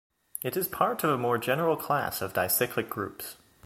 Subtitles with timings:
[0.43, 3.37] It is a part of more general class of dicyclic groups.